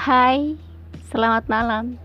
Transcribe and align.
Hai, 0.00 0.56
selamat 1.12 1.44
malam. 1.52 2.00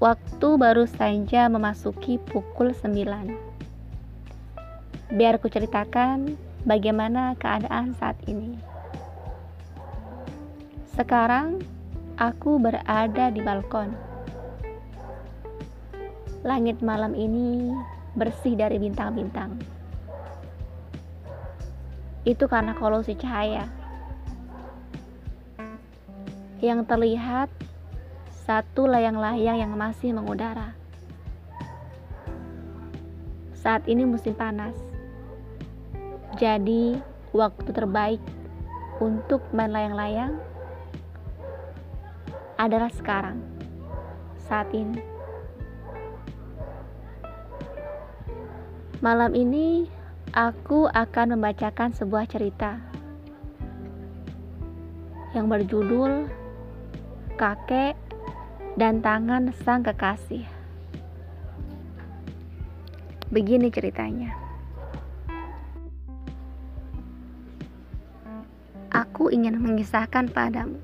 Waktu 0.00 0.48
baru 0.56 0.88
saja 0.88 1.44
memasuki 1.52 2.16
pukul 2.16 2.72
9. 2.72 5.12
Biar 5.12 5.36
ku 5.36 5.52
ceritakan 5.52 6.40
bagaimana 6.64 7.36
keadaan 7.36 7.92
saat 8.00 8.16
ini. 8.24 8.56
Sekarang 10.96 11.60
aku 12.16 12.56
berada 12.56 13.28
di 13.28 13.44
balkon. 13.44 13.92
Langit 16.48 16.80
malam 16.80 17.12
ini 17.12 17.76
bersih 18.16 18.56
dari 18.56 18.80
bintang-bintang. 18.80 19.52
Itu 22.24 22.48
karena 22.48 22.72
kolusi 22.72 23.12
cahaya 23.20 23.79
yang 26.60 26.84
terlihat 26.84 27.48
satu 28.44 28.84
layang-layang 28.84 29.56
yang 29.56 29.72
masih 29.72 30.12
mengudara. 30.12 30.76
Saat 33.56 33.84
ini 33.88 34.04
musim 34.04 34.36
panas, 34.36 34.76
jadi 36.36 37.00
waktu 37.32 37.70
terbaik 37.72 38.20
untuk 39.00 39.44
main 39.52 39.72
layang-layang 39.72 40.36
adalah 42.60 42.92
sekarang, 42.92 43.40
saat 44.48 44.68
ini. 44.76 45.00
Malam 49.00 49.32
ini 49.32 49.88
aku 50.36 50.84
akan 50.92 51.40
membacakan 51.40 51.96
sebuah 51.96 52.28
cerita 52.28 52.76
yang 55.32 55.48
berjudul 55.48 56.39
kakek, 57.40 57.96
dan 58.76 59.00
tangan 59.00 59.48
sang 59.64 59.80
kekasih. 59.80 60.44
Begini 63.32 63.72
ceritanya. 63.72 64.36
Aku 68.92 69.32
ingin 69.32 69.56
mengisahkan 69.56 70.28
padamu 70.28 70.76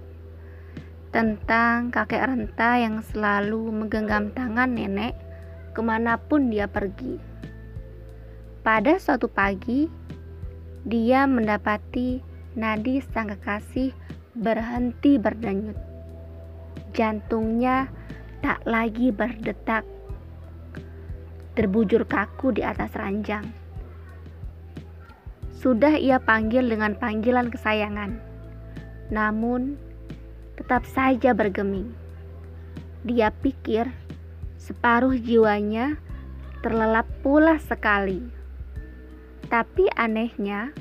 tentang 1.12 1.92
kakek 1.92 2.24
renta 2.24 2.80
yang 2.80 3.04
selalu 3.04 3.68
menggenggam 3.76 4.32
tangan 4.32 4.72
nenek 4.72 5.12
ke 5.76 5.80
mana 5.84 6.16
pun 6.16 6.48
dia 6.48 6.64
pergi. 6.64 7.20
Pada 8.64 8.96
suatu 8.96 9.28
pagi, 9.28 9.92
dia 10.88 11.28
mendapati 11.28 12.24
nadi 12.56 13.04
sang 13.12 13.28
kekasih 13.28 13.92
berhenti 14.32 15.20
berdenyut 15.20 15.95
jantungnya 16.94 17.90
tak 18.44 18.62
lagi 18.68 19.10
berdetak, 19.10 19.82
terbujur 21.56 22.06
kaku 22.06 22.54
di 22.54 22.62
atas 22.62 22.92
ranjang. 22.94 23.48
Sudah 25.56 25.96
ia 25.98 26.20
panggil 26.20 26.68
dengan 26.68 26.94
panggilan 26.94 27.48
kesayangan, 27.50 28.20
namun 29.10 29.74
tetap 30.54 30.86
saja 30.86 31.34
bergeming. 31.34 31.90
Dia 33.02 33.32
pikir 33.32 33.88
separuh 34.60 35.16
jiwanya 35.16 35.96
terlelap 36.60 37.06
pula 37.22 37.62
sekali. 37.62 38.18
Tapi 39.46 39.86
anehnya, 39.94 40.74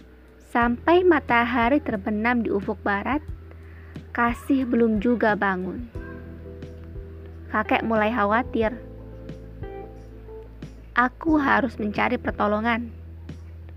sampai 0.49 1.05
matahari 1.05 1.77
terbenam 1.77 2.41
di 2.41 2.49
ufuk 2.49 2.81
barat, 2.81 3.21
kasih 4.15 4.63
belum 4.63 5.03
juga 5.03 5.35
bangun. 5.35 5.85
Kakek 7.51 7.83
mulai 7.83 8.11
khawatir. 8.11 8.75
Aku 10.95 11.35
harus 11.35 11.75
mencari 11.75 12.16
pertolongan. 12.16 12.91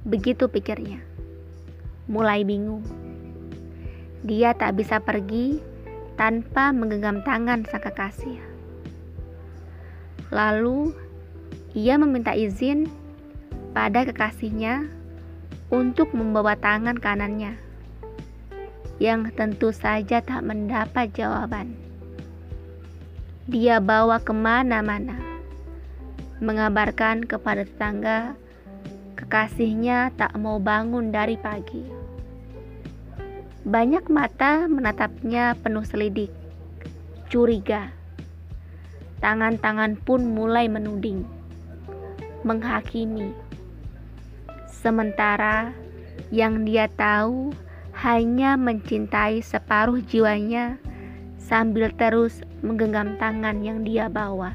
Begitu 0.06 0.47
pikirnya. 0.47 1.03
Mulai 2.06 2.47
bingung. 2.47 2.87
Dia 4.23 4.55
tak 4.55 4.79
bisa 4.79 4.99
pergi 5.03 5.62
tanpa 6.19 6.75
menggenggam 6.75 7.23
tangan 7.23 7.62
sang 7.71 7.83
kekasih. 7.83 8.39
Lalu 10.35 10.93
ia 11.79 11.95
meminta 11.95 12.35
izin 12.35 12.91
pada 13.71 14.03
kekasihnya 14.03 14.91
untuk 15.71 16.11
membawa 16.17 16.59
tangan 16.59 16.99
kanannya, 16.99 17.55
yang 18.99 19.31
tentu 19.35 19.71
saja 19.71 20.23
tak 20.23 20.43
mendapat 20.43 21.11
jawaban 21.15 21.89
dia 23.49 23.81
bawa 23.81 24.21
ke 24.21 24.37
mana-mana, 24.37 25.17
mengabarkan 26.37 27.25
kepada 27.25 27.65
tetangga 27.65 28.37
kekasihnya 29.17 30.13
tak 30.21 30.37
mau 30.37 30.61
bangun 30.61 31.09
dari 31.09 31.41
pagi. 31.41 31.81
Banyak 33.65 34.05
mata 34.13 34.69
menatapnya 34.69 35.57
penuh 35.65 35.81
selidik, 35.81 36.29
curiga. 37.33 37.89
Tangan-tangan 39.25 39.97
pun 39.97 40.29
mulai 40.29 40.69
menuding, 40.69 41.25
menghakimi. 42.45 43.33
Sementara 44.69 45.73
yang 46.29 46.69
dia 46.69 46.85
tahu 46.93 47.57
hanya 47.99 48.55
mencintai 48.55 49.43
separuh 49.43 49.99
jiwanya 49.99 50.79
sambil 51.35 51.91
terus 51.91 52.47
menggenggam 52.63 53.19
tangan 53.19 53.59
yang 53.67 53.83
dia 53.83 54.07
bawa. 54.07 54.55